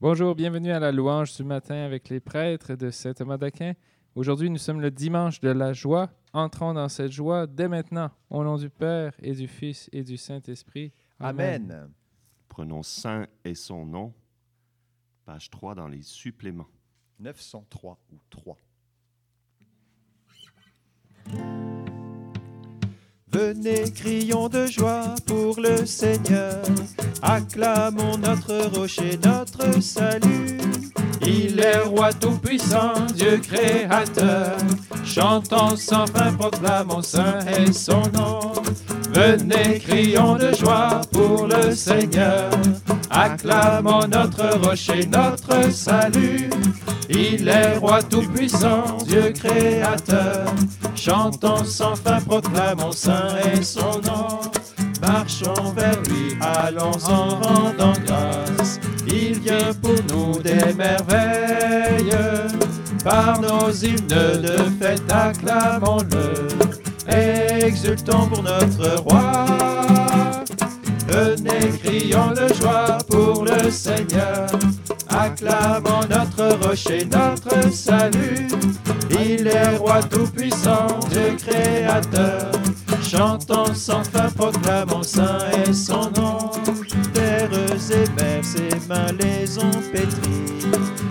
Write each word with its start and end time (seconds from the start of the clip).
Bonjour, 0.00 0.34
bienvenue 0.34 0.72
à 0.72 0.80
la 0.80 0.90
louange 0.90 1.36
du 1.36 1.44
matin 1.44 1.76
avec 1.76 2.08
les 2.08 2.18
prêtres 2.18 2.74
de 2.74 2.90
Saint-Thomas 2.90 3.38
d'Aquin. 3.38 3.74
Aujourd'hui, 4.16 4.50
nous 4.50 4.58
sommes 4.58 4.80
le 4.80 4.90
dimanche 4.90 5.40
de 5.40 5.48
la 5.50 5.72
joie. 5.72 6.10
Entrons 6.32 6.74
dans 6.74 6.88
cette 6.88 7.12
joie 7.12 7.46
dès 7.46 7.68
maintenant, 7.68 8.10
au 8.28 8.42
nom 8.42 8.56
du 8.56 8.68
Père 8.68 9.14
et 9.20 9.32
du 9.32 9.46
Fils 9.46 9.88
et 9.92 10.02
du 10.02 10.16
Saint-Esprit. 10.16 10.92
Amen. 11.20 11.90
Prenons 12.48 12.82
Saint 12.82 13.26
et 13.44 13.54
son 13.54 13.86
nom, 13.86 14.12
page 15.24 15.48
3 15.48 15.76
dans 15.76 15.88
les 15.88 16.02
suppléments. 16.02 16.68
903 17.20 17.98
ou 18.12 18.18
3. 18.30 18.58
Venez, 23.34 23.90
crions 23.90 24.48
de 24.48 24.64
joie 24.66 25.16
pour 25.26 25.58
le 25.58 25.84
Seigneur. 25.86 26.62
Acclamons 27.20 28.16
notre 28.16 28.78
rocher, 28.78 29.18
notre 29.24 29.82
salut. 29.82 30.56
Il 31.20 31.58
est 31.58 31.80
roi 31.80 32.12
tout-puissant, 32.12 32.92
Dieu 33.12 33.38
créateur. 33.38 34.56
Chantons 35.04 35.74
sans 35.74 36.06
fin, 36.06 36.32
proclamons 36.34 37.02
saint 37.02 37.40
et 37.58 37.72
son 37.72 38.02
nom. 38.12 38.52
Venez, 39.10 39.80
crions 39.80 40.36
de 40.36 40.54
joie 40.54 41.00
pour 41.10 41.48
le 41.48 41.74
Seigneur. 41.74 42.50
Acclamons 43.10 44.06
notre 44.06 44.60
rocher, 44.64 45.06
notre 45.06 45.72
salut. 45.72 46.50
Il 47.10 47.48
est 47.48 47.78
roi 47.78 48.00
tout-puissant, 48.00 48.96
Dieu 49.04 49.32
créateur. 49.34 50.46
Chantons 51.04 51.64
sans 51.66 51.96
fin, 51.96 52.18
proclamons 52.18 52.92
saint 52.92 53.36
et 53.52 53.62
son 53.62 54.00
nom. 54.00 54.40
Marchons 55.02 55.74
vers 55.76 56.00
lui, 56.04 56.34
allons 56.40 56.96
en 57.06 57.40
rendant 57.40 57.92
grâce. 58.06 58.80
Il 59.06 59.38
vient 59.40 59.74
pour 59.82 59.96
nous 60.08 60.40
des 60.40 60.72
merveilles. 60.72 62.16
Par 63.04 63.38
nos 63.38 63.70
hymnes 63.70 64.06
de 64.06 64.56
fête, 64.80 65.02
acclamons-le. 65.12 66.48
Exultons 67.66 68.26
pour 68.26 68.42
notre 68.42 69.02
roi. 69.02 69.44
Venez, 71.06 71.68
crions 71.82 72.30
de 72.30 72.50
joie 72.54 72.96
pour 73.10 73.44
le 73.44 73.70
Seigneur. 73.70 74.46
Acclamons 75.10 76.00
notre 76.08 76.66
rocher, 76.66 77.04
notre 77.04 77.70
salut. 77.70 78.48
Il 79.20 79.46
est 79.46 79.76
roi 79.76 80.02
tout-puissant, 80.02 80.86
Dieu 81.10 81.36
créateur. 81.36 82.50
Chantons 83.02 83.72
sans 83.74 84.02
fin, 84.02 84.28
proclamons 84.30 85.02
saint 85.02 85.38
et 85.66 85.72
son 85.72 86.10
nom. 86.16 86.50
Terres 87.12 87.50
et 87.52 88.22
mers, 88.22 88.44
ses 88.44 88.70
mains 88.88 89.12
les 89.20 89.58
ont 89.58 89.82
pétries. 89.92 90.68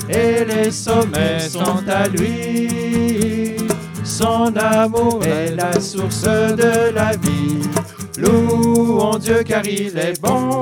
Et 0.10 0.44
les 0.44 0.72
sommets 0.72 1.40
sont 1.40 1.84
à 1.88 2.08
lui. 2.10 3.58
Son 4.04 4.54
amour 4.58 5.22
est 5.24 5.56
la 5.56 5.80
source 5.80 6.24
de 6.24 6.94
la 6.94 7.12
vie. 7.12 7.62
Louons 8.18 9.18
Dieu 9.18 9.44
car 9.46 9.66
il 9.66 9.98
est 9.98 10.22
bon. 10.22 10.62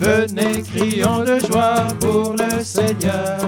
Venez, 0.00 0.62
crions 0.62 1.24
de 1.24 1.38
joie 1.38 1.86
pour 2.00 2.34
le 2.34 2.62
Seigneur. 2.62 3.38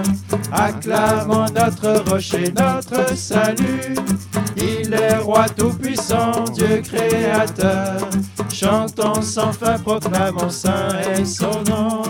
Acclamons 0.51 1.45
notre 1.53 2.09
rocher, 2.09 2.51
notre 2.57 3.15
salut. 3.15 3.95
Il 4.57 4.93
est 4.93 5.17
roi 5.17 5.47
tout-puissant, 5.49 6.43
Dieu 6.55 6.81
créateur. 6.83 8.09
Chantons 8.51 9.21
sans 9.21 9.53
fin, 9.53 9.77
proclamons 9.77 10.49
saint 10.49 10.99
et 11.17 11.23
son 11.23 11.63
nom. 11.67 12.03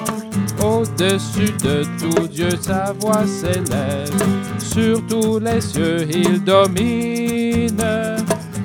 Au-dessus 0.63 1.53
de 1.63 1.83
tout 1.99 2.27
Dieu, 2.27 2.49
sa 2.61 2.93
voix 2.99 3.25
s'élève. 3.25 4.09
Sur 4.57 5.05
tous 5.07 5.39
les 5.39 5.61
cieux, 5.61 6.07
il 6.09 6.43
domine. 6.43 7.83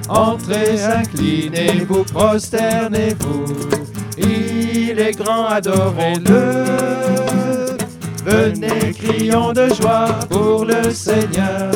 Entrez, 0.09 0.83
inclinez-vous, 0.83 2.05
prosternez-vous. 2.05 3.45
Il 4.19 4.99
est 4.99 5.17
grand, 5.17 5.47
adorez-le. 5.47 7.24
Venez, 8.25 8.93
crions 8.93 9.53
de 9.53 9.69
joie 9.75 10.19
pour 10.31 10.65
le 10.65 10.91
Seigneur. 10.91 11.73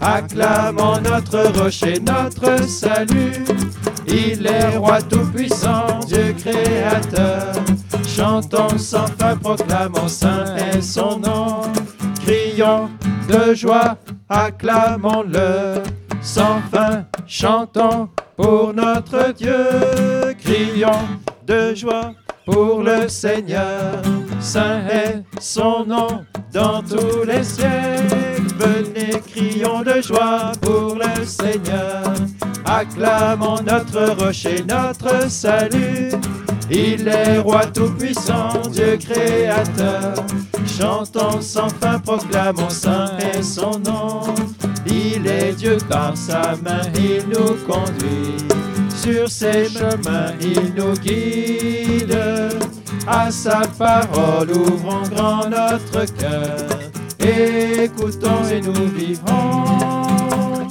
Acclamons 0.00 1.00
notre 1.00 1.60
rocher, 1.60 2.00
notre 2.00 2.66
salut. 2.66 3.44
Il 4.08 4.46
est 4.46 4.76
roi 4.76 5.02
tout-puissant, 5.02 6.00
Dieu 6.06 6.34
créateur. 6.38 7.54
Chantons 8.06 8.78
sans 8.78 9.06
fin, 9.18 9.36
proclamons 9.36 10.08
saint 10.08 10.56
et 10.56 10.80
son 10.80 11.18
nom. 11.18 11.62
Crions 12.24 12.88
de 13.28 13.54
joie, 13.54 13.98
acclamons-le. 14.28 15.82
Sans 16.22 16.60
fin, 16.72 17.04
chantons 17.26 18.08
pour 18.36 18.72
notre 18.72 19.32
Dieu. 19.34 20.34
Crions 20.42 21.06
de 21.46 21.74
joie 21.74 22.12
pour 22.46 22.82
le 22.82 23.08
Seigneur. 23.08 24.02
Saint 24.42 24.86
est 24.88 25.22
son 25.40 25.84
nom 25.86 26.24
dans 26.52 26.82
tous 26.82 27.24
les 27.24 27.44
siècles. 27.44 28.42
Venez, 28.58 29.20
crions 29.20 29.82
de 29.82 30.02
joie 30.02 30.50
pour 30.60 30.96
le 30.96 31.24
Seigneur. 31.24 32.12
Acclamons 32.64 33.60
notre 33.64 34.20
rocher, 34.20 34.64
notre 34.68 35.30
salut. 35.30 36.10
Il 36.68 37.06
est 37.06 37.38
roi 37.38 37.66
tout-puissant, 37.66 38.48
Dieu 38.72 38.96
créateur. 38.96 40.14
Chantons 40.66 41.40
sans 41.40 41.68
fin, 41.80 42.00
proclamons 42.00 42.70
saint 42.70 43.16
et 43.18 43.42
son 43.42 43.78
nom. 43.78 44.22
Il 44.86 45.26
est 45.28 45.52
Dieu 45.52 45.78
par 45.88 46.16
sa 46.16 46.56
main, 46.64 46.82
il 46.96 47.28
nous 47.28 47.54
conduit. 47.64 48.36
Sur 48.88 49.28
ses 49.30 49.68
chemins, 49.68 50.32
il 50.40 50.74
nous 50.74 50.94
guide. 50.94 52.18
À 53.06 53.30
sa 53.30 53.62
parole, 53.78 54.50
ouvrons 54.52 55.02
grand 55.14 55.48
notre 55.48 56.04
cœur. 56.14 56.68
Écoutons 57.18 58.44
et 58.50 58.60
nous 58.60 58.86
vivrons. 58.88 60.68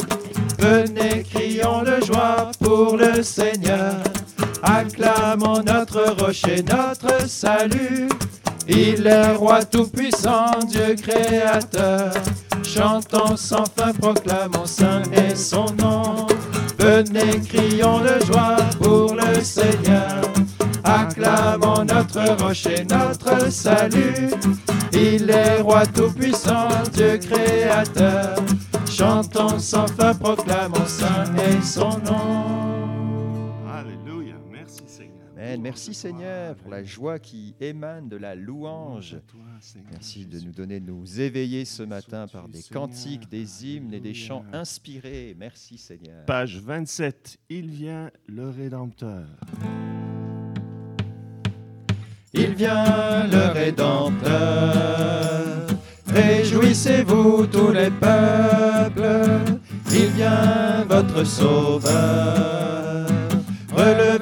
Venez, 0.57 1.23
crions 1.23 1.83
de 1.83 2.03
joie 2.05 2.51
pour 2.61 2.95
le 2.95 3.21
Seigneur. 3.21 3.95
Acclamons 4.63 5.61
notre 5.63 6.23
rocher, 6.23 6.63
notre 6.63 7.27
salut. 7.27 8.07
Il 8.67 9.07
est 9.07 9.33
roi 9.33 9.65
tout-puissant, 9.65 10.59
Dieu 10.67 10.95
créateur. 10.95 12.13
Chantons 12.63 13.35
sans 13.35 13.65
fin, 13.75 13.91
proclamons 13.91 14.65
saint 14.65 15.01
et 15.11 15.35
son 15.35 15.65
nom. 15.79 16.27
Venez, 16.77 17.41
crions 17.41 17.99
de 17.99 18.23
joie 18.25 18.57
pour 18.81 19.15
le 19.15 19.41
Seigneur. 19.41 20.21
Acclamons 20.83 21.85
notre 21.85 22.43
rocher, 22.43 22.85
notre 22.89 23.51
salut. 23.51 24.31
Il 24.93 25.29
est 25.29 25.61
roi 25.61 25.85
tout-puissant, 25.85 26.69
Dieu 26.93 27.17
créateur. 27.17 28.35
Chantons 28.89 29.59
sans 29.59 29.87
fin, 29.87 30.13
proclamons 30.13 30.85
saint 30.85 31.33
et 31.35 31.61
son 31.61 31.97
nom. 31.99 33.53
Alléluia. 33.67 34.35
Merci 34.51 34.81
Seigneur. 34.85 35.27
Amen. 35.37 35.61
Merci 35.61 35.93
Seigneur 35.93 36.55
pour 36.55 36.71
la 36.71 36.83
joie 36.83 37.19
qui 37.19 37.55
émane 37.59 38.09
de 38.09 38.17
la 38.17 38.35
louange. 38.35 39.17
Merci 39.91 40.25
de 40.25 40.39
nous 40.39 40.51
donner, 40.51 40.79
de 40.79 40.91
nous 40.91 41.21
éveiller 41.21 41.65
ce 41.65 41.83
matin 41.83 42.27
par 42.27 42.47
des 42.47 42.63
cantiques, 42.63 43.29
des 43.29 43.65
hymnes 43.65 43.93
et 43.93 43.99
des 43.99 44.13
chants 44.13 44.43
inspirés. 44.51 45.35
Merci 45.37 45.77
Seigneur. 45.77 46.25
Page 46.25 46.59
27. 46.59 47.37
Il 47.49 47.69
vient 47.69 48.11
le 48.27 48.49
Rédempteur. 48.49 49.27
Il 52.51 52.57
vient 52.57 53.27
le 53.31 53.53
Rédempteur. 53.53 54.31
Réjouissez-vous 56.13 57.47
tous 57.47 57.71
les 57.71 57.89
peuples. 57.89 59.07
Il 59.89 60.07
vient 60.07 60.85
votre 60.89 61.23
Sauveur. 61.25 63.05
Relevez 63.73 64.20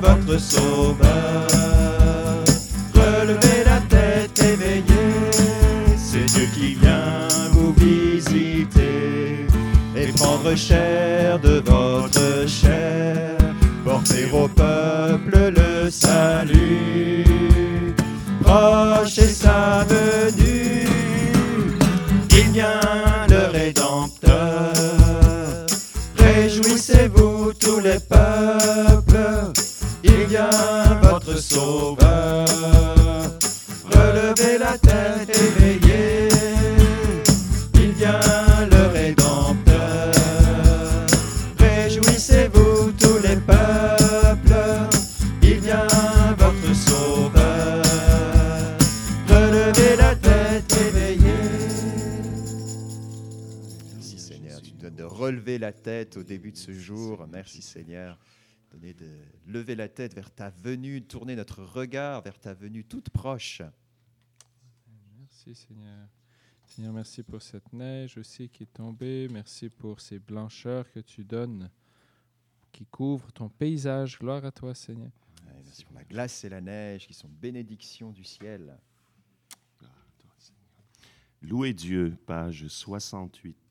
votre 0.00 0.38
sauveur. 0.38 1.53
Il 30.04 30.26
vient 30.26 31.00
votre 31.02 31.36
sauveur. 31.38 32.46
Relevez 33.90 34.58
la 34.58 34.76
tête 34.78 35.30
éveillée, 35.36 36.28
il 37.74 37.92
vient 37.92 38.20
le 38.70 38.86
Rédempteur. 38.92 40.12
Réjouissez-vous 41.58 42.92
tous 42.92 43.18
les 43.22 43.36
peuples, 43.36 44.54
il 45.42 45.58
vient 45.60 45.86
votre 46.38 46.74
sauveur. 46.74 47.82
Relevez 49.28 49.96
la 49.96 50.14
tête 50.16 50.76
éveillée. 50.88 51.24
Merci 53.94 54.18
Seigneur, 54.18 54.60
tu 54.60 54.72
nous 54.72 54.82
donnes 54.82 54.96
de 54.96 55.04
relever 55.04 55.58
la 55.58 55.72
tête 55.72 56.16
au 56.18 56.22
début 56.22 56.52
de 56.52 56.58
ce 56.58 56.72
jour. 56.72 57.26
Merci 57.32 57.62
Seigneur, 57.62 58.18
donner 58.74 58.92
de 58.92 59.08
lever 59.46 59.76
la 59.76 59.88
tête 59.88 60.14
vers 60.14 60.32
ta 60.32 60.50
venue, 60.50 61.00
de 61.00 61.06
tourner 61.06 61.36
notre 61.36 61.62
regard 61.62 62.22
vers 62.22 62.38
ta 62.40 62.54
venue 62.54 62.84
toute 62.84 63.08
proche. 63.10 63.62
Merci 65.20 65.54
Seigneur. 65.54 66.08
Seigneur, 66.66 66.92
merci 66.92 67.22
pour 67.22 67.40
cette 67.40 67.72
neige 67.72 68.18
aussi 68.18 68.48
qui 68.48 68.64
est 68.64 68.72
tombée. 68.72 69.28
Merci 69.30 69.68
pour 69.68 70.00
ces 70.00 70.18
blancheurs 70.18 70.90
que 70.90 70.98
tu 70.98 71.24
donnes, 71.24 71.70
qui 72.72 72.84
couvrent 72.86 73.30
ton 73.30 73.48
paysage. 73.48 74.18
Gloire 74.18 74.44
à 74.44 74.50
toi 74.50 74.74
Seigneur. 74.74 75.12
Ouais, 75.46 75.62
merci 75.64 75.84
pour 75.84 75.94
la 75.94 76.04
glace 76.04 76.42
et 76.42 76.48
la 76.48 76.60
neige 76.60 77.06
qui 77.06 77.14
sont 77.14 77.28
bénédictions 77.28 78.10
du 78.10 78.24
ciel. 78.24 78.76
Louez 81.42 81.74
Dieu, 81.74 82.16
page 82.26 82.66
68. 82.66 83.63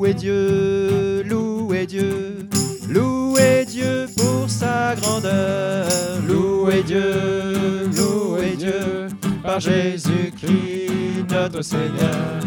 Louez 0.00 0.14
Dieu, 0.14 1.22
louez 1.28 1.86
Dieu, 1.86 2.48
louez 2.88 3.66
Dieu 3.66 4.06
pour 4.16 4.48
sa 4.48 4.94
grandeur. 4.94 5.86
Louez 6.26 6.82
Dieu, 6.82 7.90
louez 7.94 8.56
Dieu 8.56 9.08
par 9.42 9.60
Jésus-Christ 9.60 11.30
notre 11.30 11.60
Seigneur. 11.60 12.40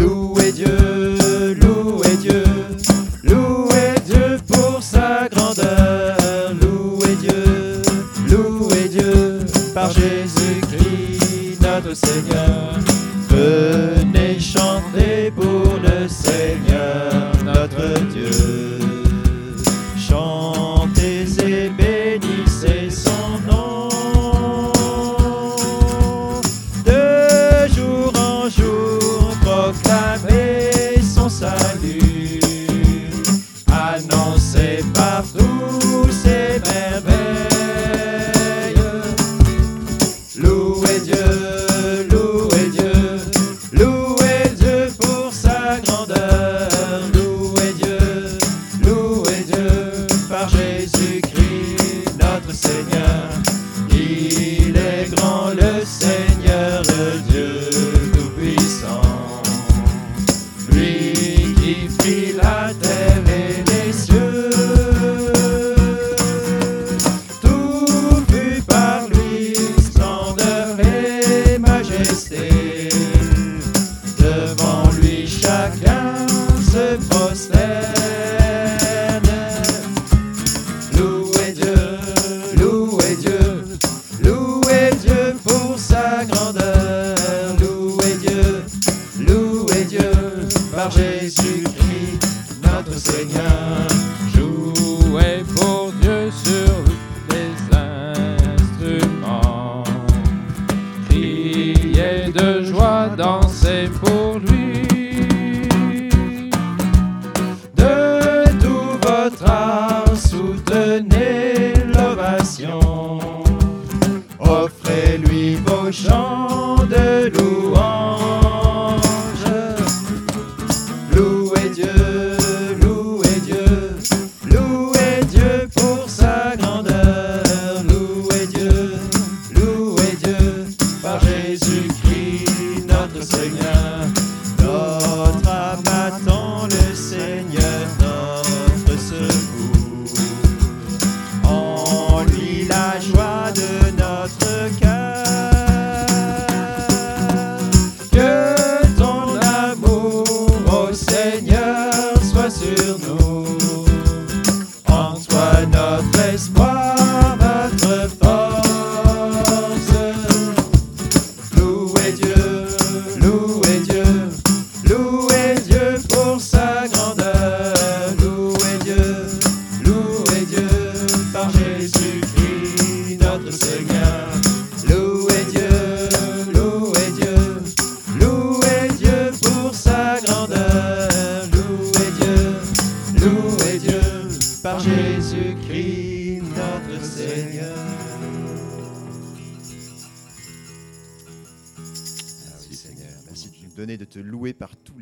Louez 0.00 0.50
Dieu, 0.50 1.54
louez 1.62 2.16
Dieu, 2.20 2.42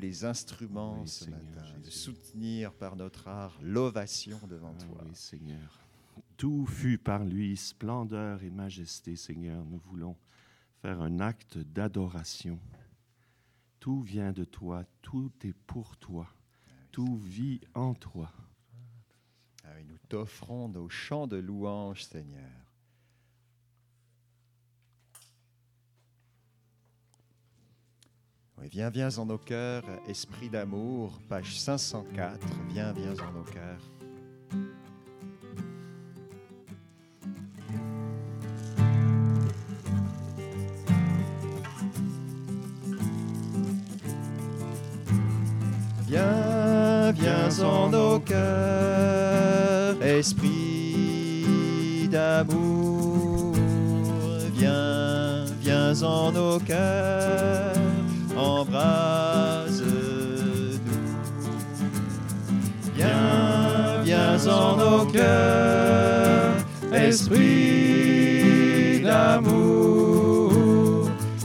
les 0.06 0.24
instruments 0.24 1.00
Oui, 1.00 1.08
ce 1.08 1.24
Seigneur 1.24 1.40
matin, 1.42 1.78
de 1.84 1.90
soutenir 1.90 2.72
par 2.72 2.94
notre 2.96 3.26
art 3.26 3.58
l'ovation 3.60 4.38
devant 4.48 4.72
Ah 4.78 4.84
toi. 4.84 5.02
oui, 5.04 5.10
Seigneur. 5.14 5.80
Tout 6.36 6.64
fut 6.66 6.98
par 6.98 7.24
lui, 7.24 7.56
splendeur 7.56 8.42
et 8.44 8.50
majesté, 8.50 9.16
Seigneur. 9.16 9.64
Nous 9.64 9.78
voulons 9.78 10.16
faire 10.80 11.00
un 11.00 11.18
acte 11.18 11.58
d'adoration. 11.58 12.60
Tout 13.80 14.00
vient 14.00 14.32
de 14.32 14.44
toi, 14.44 14.84
tout 15.02 15.32
est 15.42 15.52
pour 15.66 15.96
toi, 15.96 16.28
tout 16.92 17.16
vit 17.16 17.60
en 17.74 17.94
toi. 17.94 18.32
Ah 19.64 19.68
oui, 19.76 19.84
nous 19.88 19.98
t'offrons 20.08 20.68
nos 20.68 20.88
chants 20.88 21.26
de 21.26 21.36
louange, 21.36 22.04
Seigneur. 22.04 22.65
Oui, 28.58 28.68
viens, 28.70 28.90
viens 28.90 29.18
en 29.18 29.26
nos 29.26 29.38
cœurs, 29.38 29.84
esprit 30.08 30.48
d'amour, 30.48 31.20
page 31.28 31.60
504. 31.60 32.38
Viens, 32.70 32.92
viens 32.92 33.12
en 33.12 33.32
nos 33.32 33.44
cœurs. 33.44 33.82
Viens, 46.06 47.12
viens 47.12 47.60
en 47.60 47.90
nos 47.90 48.20
cœurs, 48.20 50.02
esprit 50.02 52.08
d'amour. 52.10 53.52
Viens, 54.54 55.44
viens 55.60 56.02
en 56.02 56.32
nos 56.32 56.58
cœurs, 56.60 57.75
embrase-nous. 59.66 60.80
Viens, 62.94 64.02
viens 64.04 64.46
en 64.46 64.76
nos 64.76 65.04
cœurs, 65.06 66.54
esprit 66.92 67.42
d'amour. 69.02 70.52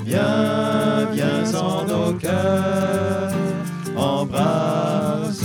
Viens, 0.06 1.08
viens 1.14 1.54
en 1.56 1.86
nos 1.86 2.14
cœurs, 2.14 3.34
embrase-nous. 3.96 5.42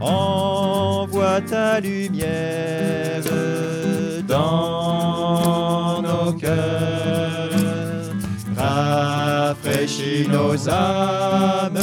Envoie 0.00 1.40
ta 1.40 1.80
lumière 1.80 3.05
nos 10.36 10.68
âmes 10.68 11.78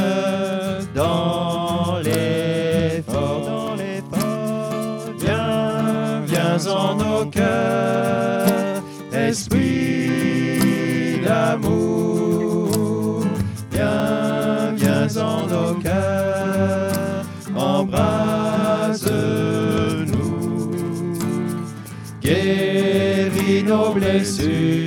dans 0.94 1.98
l'effort, 2.04 3.76
dans. 3.76 5.16
Viens, 5.20 6.22
viens 6.28 6.68
en 6.68 6.96
nos 6.96 7.26
cœurs, 7.26 8.84
esprit 9.12 11.20
d'amour. 11.26 13.24
Viens, 13.72 14.74
viens 14.76 15.18
en 15.18 15.48
nos 15.48 15.74
cœurs, 15.82 17.26
embrase-nous. 17.56 19.10
Guéris 22.22 23.64
nos 23.64 23.94
blessures 23.94 24.83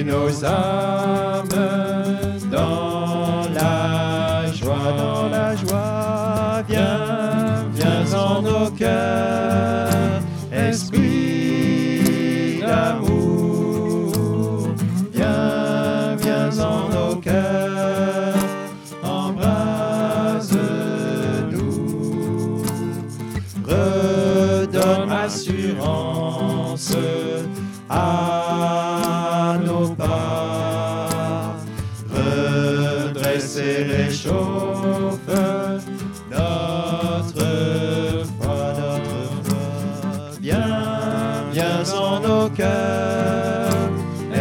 Assouplis 0.00 0.04
nos 0.04 0.44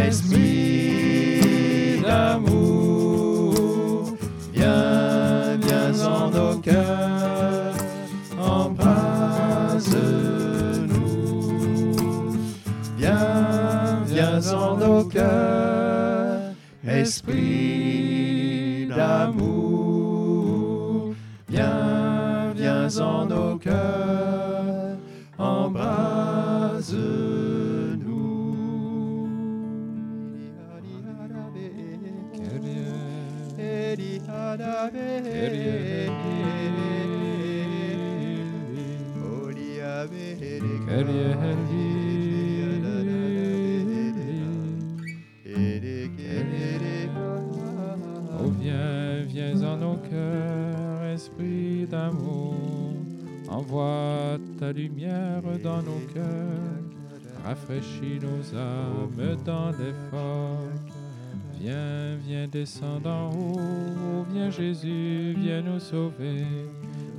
esprit 0.09 2.01
d'amour. 2.01 3.53
Viens, 4.53 5.57
viens 5.61 6.05
en 6.05 6.29
nos 6.29 6.57
cœurs, 6.57 7.75
embrase-nous. 8.37 9.89
Viens, 12.97 14.03
viens 14.05 14.53
en 14.53 14.77
nos 14.77 15.03
cœurs, 15.05 16.53
esprit 16.87 18.87
d'amour. 18.87 19.45
Viens, 21.49 22.53
viens 22.55 22.97
en 22.99 23.25
nos 23.25 23.57
cœurs, 23.57 24.28
Oh, 48.41 48.51
viens, 48.59 49.23
viens 49.27 49.63
en 49.63 49.77
nos 49.77 49.97
cœurs, 49.97 51.03
esprit 51.05 51.87
d'amour. 51.87 52.53
Envoie 53.49 54.37
ta 54.59 54.71
lumière 54.71 55.41
dans 55.63 55.81
nos 55.81 55.99
cœurs. 56.13 56.23
Rafraîchis 57.43 58.19
nos 58.21 58.55
âmes 58.55 59.35
dans 59.43 59.71
l'effort. 59.71 60.68
Viens, 61.59 62.15
viens 62.25 62.47
descendre 62.47 63.09
en 63.09 63.29
haut. 63.31 64.25
Viens 64.31 64.49
Jésus, 64.49 65.35
viens 65.37 65.61
nous 65.61 65.79
sauver. 65.79 66.45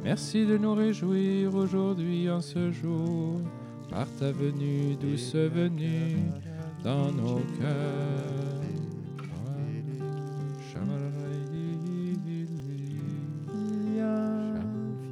Merci 0.03 0.47
de 0.47 0.57
nous 0.57 0.75
réjouir 0.75 1.55
aujourd'hui 1.55 2.31
en 2.31 2.41
ce 2.41 2.71
jour. 2.73 3.41
Par 3.91 4.07
ta 4.19 4.33
venue, 4.33 4.97
douce 4.99 5.35
venue, 5.35 6.17
dans 6.83 7.13
nos 7.13 7.41
cœurs. 7.61 8.61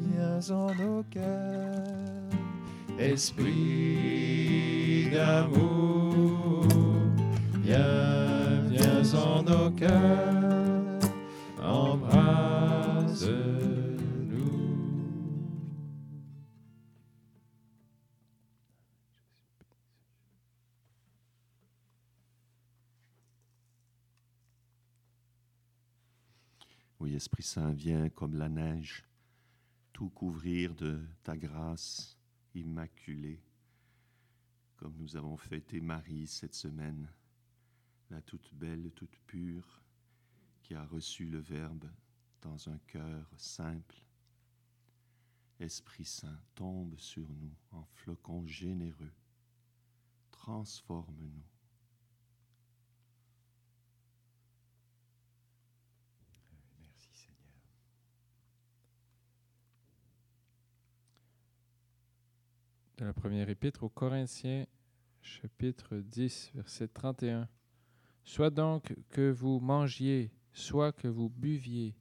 Viens, 0.01 0.57
en 0.57 0.75
nos 0.75 1.03
cœurs, 1.11 2.31
esprit 2.99 3.51
d'amour. 5.13 6.65
Viens 7.63 8.28
en 8.99 9.45
nos 9.45 9.71
cœurs, 9.71 10.99
embrase-nous. 11.63 13.29
Oui, 26.99 27.15
Esprit 27.15 27.45
Saint, 27.45 27.71
viens 27.71 28.09
comme 28.09 28.35
la 28.35 28.49
neige, 28.49 29.05
tout 29.93 30.09
couvrir 30.11 30.75
de 30.75 31.01
ta 31.23 31.37
grâce 31.37 32.19
immaculée, 32.53 33.41
comme 34.77 34.97
nous 34.99 35.17
avons 35.17 35.37
fêté 35.37 35.81
Marie 35.81 36.27
cette 36.27 36.55
semaine, 36.55 37.09
la 38.11 38.21
toute 38.23 38.53
belle, 38.55 38.91
toute 38.95 39.17
pure, 39.27 39.83
qui 40.63 40.75
a 40.75 40.85
reçu 40.85 41.27
le 41.27 41.39
Verbe 41.39 41.91
dans 42.43 42.69
un 42.69 42.79
cœur 42.87 43.31
simple. 43.37 43.97
Esprit 45.61 46.05
Saint, 46.05 46.41
tombe 46.55 46.97
sur 46.99 47.29
nous 47.29 47.55
en 47.73 47.85
flocons 47.85 48.47
généreux. 48.47 49.13
Transforme-nous. 50.31 51.43
Merci 56.79 57.09
Seigneur. 57.13 57.37
de 62.99 63.05
la 63.05 63.13
première 63.13 63.49
épître 63.49 63.83
aux 63.83 63.89
Corinthiens, 63.89 64.67
chapitre 65.23 65.97
10, 65.97 66.53
verset 66.55 66.87
31. 66.89 67.49
Soit 68.29 68.51
donc 68.51 68.95
que 69.09 69.31
vous 69.31 69.59
mangiez, 69.59 70.31
soit 70.53 70.93
que 70.93 71.09
vous 71.09 71.31
buviez, 71.31 71.97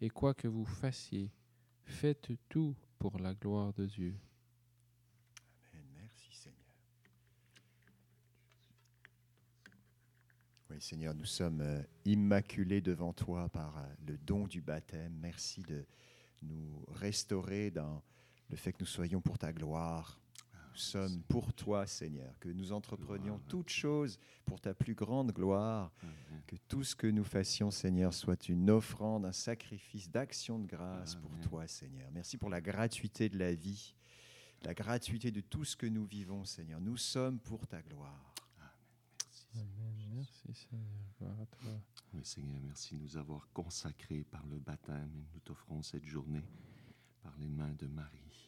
et 0.00 0.10
quoi 0.10 0.34
que 0.34 0.48
vous 0.48 0.64
fassiez, 0.64 1.30
faites 1.84 2.32
tout 2.48 2.74
pour 2.98 3.16
la 3.20 3.32
gloire 3.32 3.72
de 3.74 3.86
Dieu. 3.86 4.16
Amen. 5.72 5.86
Merci 5.94 6.34
Seigneur. 6.34 6.58
Oui 10.68 10.80
Seigneur, 10.80 11.14
nous 11.14 11.24
sommes 11.24 11.60
euh, 11.60 11.80
immaculés 12.04 12.80
devant 12.80 13.12
toi 13.12 13.48
par 13.48 13.78
euh, 13.78 13.86
le 14.04 14.18
don 14.18 14.48
du 14.48 14.60
baptême. 14.60 15.16
Merci 15.20 15.62
de 15.62 15.86
nous 16.42 16.84
restaurer 16.88 17.70
dans 17.70 18.02
le 18.50 18.56
fait 18.56 18.72
que 18.72 18.78
nous 18.80 18.86
soyons 18.86 19.20
pour 19.20 19.38
ta 19.38 19.52
gloire. 19.52 20.18
Nous 20.78 20.84
sommes 20.84 21.22
pour 21.22 21.52
toi 21.54 21.88
Seigneur, 21.88 22.38
que 22.38 22.48
nous 22.48 22.70
entreprenions 22.70 23.40
toutes 23.48 23.68
choses 23.68 24.16
pour 24.44 24.60
ta 24.60 24.74
plus 24.74 24.94
grande 24.94 25.32
gloire. 25.32 25.90
Que 26.46 26.54
tout 26.68 26.84
ce 26.84 26.94
que 26.94 27.08
nous 27.08 27.24
fassions, 27.24 27.72
Seigneur, 27.72 28.14
soit 28.14 28.48
une 28.48 28.70
offrande, 28.70 29.26
un 29.26 29.32
sacrifice 29.32 30.08
d'action 30.08 30.60
de 30.60 30.68
grâce 30.68 31.16
pour 31.16 31.32
toi, 31.40 31.66
Seigneur. 31.66 32.08
Merci 32.12 32.36
pour 32.36 32.48
la 32.48 32.60
gratuité 32.60 33.28
de 33.28 33.36
la 33.40 33.52
vie, 33.52 33.96
la 34.62 34.72
gratuité 34.72 35.32
de 35.32 35.40
tout 35.40 35.64
ce 35.64 35.74
que 35.74 35.86
nous 35.86 36.04
vivons, 36.04 36.44
Seigneur. 36.44 36.80
Nous 36.80 36.96
sommes 36.96 37.40
pour 37.40 37.66
ta 37.66 37.82
gloire. 37.82 38.32
Merci. 39.24 39.48
Amen. 39.56 39.96
Merci 40.14 40.54
Seigneur. 40.54 41.10
Gloire 41.18 41.40
à 41.40 41.46
toi. 41.46 41.72
Oui, 42.14 42.20
Seigneur, 42.22 42.60
merci 42.62 42.96
de 42.96 43.02
nous 43.02 43.16
avoir 43.16 43.48
consacrés 43.52 44.22
par 44.22 44.46
le 44.46 44.60
baptême 44.60 45.10
et 45.16 45.26
nous 45.34 45.40
t'offrons 45.40 45.82
cette 45.82 46.04
journée 46.04 46.46
par 47.20 47.36
les 47.36 47.48
mains 47.48 47.74
de 47.76 47.88
Marie. 47.88 48.47